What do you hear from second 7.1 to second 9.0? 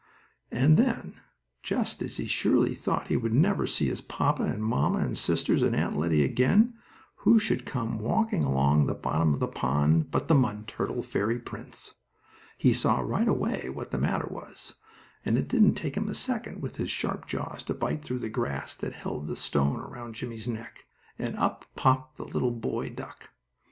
who should come walking along the